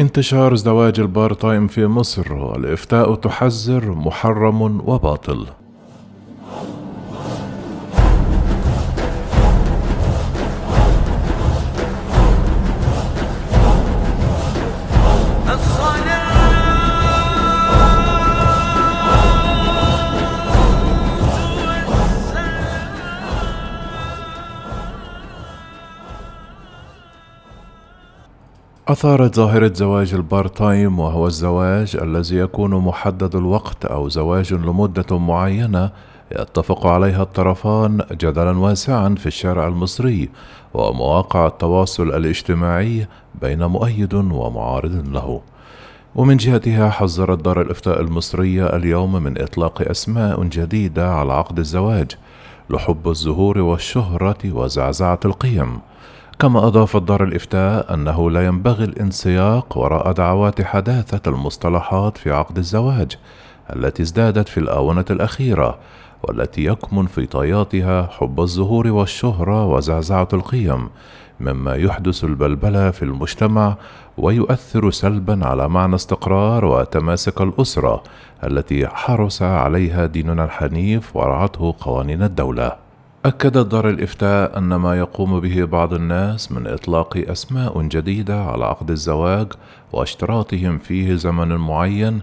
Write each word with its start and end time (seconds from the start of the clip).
انتشار 0.00 0.54
زواج 0.54 1.00
البار 1.00 1.32
تايم 1.32 1.66
في 1.66 1.86
مصر 1.86 2.32
والإفتاء 2.32 3.14
تحذر 3.14 3.90
محرم 3.90 4.62
وباطل. 4.88 5.46
أثارت 28.90 29.36
ظاهرة 29.36 29.72
زواج 29.74 30.14
البار 30.14 30.46
تايم 30.46 30.98
وهو 30.98 31.26
الزواج 31.26 31.96
الذي 32.02 32.36
يكون 32.36 32.74
محدد 32.74 33.36
الوقت 33.36 33.84
أو 33.84 34.08
زواج 34.08 34.54
لمدة 34.54 35.18
معينة 35.18 35.90
يتفق 36.32 36.86
عليها 36.86 37.22
الطرفان 37.22 38.02
جدلا 38.12 38.58
واسعا 38.58 39.14
في 39.18 39.26
الشارع 39.26 39.66
المصري 39.66 40.28
ومواقع 40.74 41.46
التواصل 41.46 42.08
الاجتماعي 42.08 43.06
بين 43.40 43.64
مؤيد 43.64 44.14
ومعارض 44.14 45.08
له. 45.08 45.40
ومن 46.14 46.36
جهتها 46.36 46.90
حذرت 46.90 47.38
دار 47.44 47.60
الإفتاء 47.60 48.00
المصرية 48.00 48.66
اليوم 48.66 49.12
من 49.12 49.42
إطلاق 49.42 49.88
أسماء 49.90 50.44
جديدة 50.44 51.12
على 51.14 51.32
عقد 51.32 51.58
الزواج 51.58 52.10
لحب 52.70 53.08
الزهور 53.08 53.58
والشهرة 53.58 54.38
وزعزعة 54.44 55.20
القيم. 55.24 55.78
كما 56.40 56.66
أضافت 56.66 57.02
دار 57.02 57.24
الإفتاء 57.24 57.94
أنه 57.94 58.30
لا 58.30 58.46
ينبغي 58.46 58.84
الانسياق 58.84 59.78
وراء 59.78 60.12
دعوات 60.12 60.62
حداثة 60.62 61.30
المصطلحات 61.30 62.18
في 62.18 62.32
عقد 62.32 62.58
الزواج 62.58 63.18
التي 63.76 64.02
ازدادت 64.02 64.48
في 64.48 64.60
الآونة 64.60 65.04
الأخيرة 65.10 65.78
والتي 66.22 66.64
يكمن 66.64 67.06
في 67.06 67.26
طياتها 67.26 68.06
حب 68.06 68.40
الظهور 68.40 68.88
والشهرة 68.88 69.66
وزعزعة 69.66 70.28
القيم 70.32 70.88
مما 71.40 71.74
يحدث 71.74 72.24
البلبلة 72.24 72.90
في 72.90 73.02
المجتمع 73.02 73.76
ويؤثر 74.18 74.90
سلبا 74.90 75.46
على 75.46 75.68
معنى 75.68 75.94
استقرار 75.94 76.64
وتماسك 76.64 77.40
الأسرة 77.40 78.02
التي 78.44 78.86
حرص 78.86 79.42
عليها 79.42 80.06
ديننا 80.06 80.44
الحنيف 80.44 81.16
ورعته 81.16 81.74
قوانين 81.80 82.22
الدولة. 82.22 82.89
أكدت 83.24 83.66
دار 83.66 83.88
الإفتاء 83.88 84.58
أن 84.58 84.74
ما 84.74 84.98
يقوم 84.98 85.40
به 85.40 85.64
بعض 85.64 85.94
الناس 85.94 86.52
من 86.52 86.66
إطلاق 86.66 87.16
أسماء 87.16 87.82
جديدة 87.82 88.42
على 88.44 88.64
عقد 88.64 88.90
الزواج 88.90 89.46
واشتراطهم 89.92 90.78
فيه 90.78 91.14
زمن 91.14 91.56
معين 91.56 92.20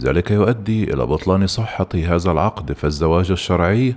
ذلك 0.00 0.30
يؤدي 0.30 0.94
إلى 0.94 1.06
بطلان 1.06 1.46
صحة 1.46 1.88
هذا 1.94 2.30
العقد. 2.30 2.72
فالزواج 2.72 3.30
الشرعي 3.30 3.94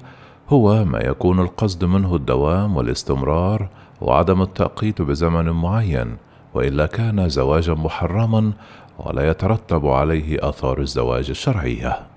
هو 0.50 0.86
ما 0.86 1.00
يكون 1.00 1.40
القصد 1.40 1.86
منه 1.86 2.16
الدوام 2.16 2.78
والاستمرار 2.78 3.70
وعدم 4.02 4.42
التأقيت 4.42 5.02
بزمن 5.02 5.50
معين 5.50 6.18
وإلا 6.54 6.86
كان 6.86 7.30
زواجا 7.30 7.74
محرما 7.74 8.52
ولا 9.00 9.30
يترتب 9.30 9.88
عليه 9.88 10.50
آثار 10.50 10.82
الزواج 10.82 11.30
الشرعية. 11.30 12.11